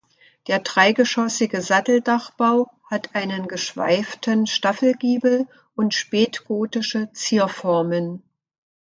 [0.47, 8.23] Der dreigeschossige Satteldachbau hat einen geschweiften Staffelgiebel und spätgotische Zierformen.